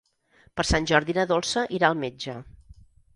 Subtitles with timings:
[0.59, 2.35] Per Sant Jordi na Dolça irà al metge.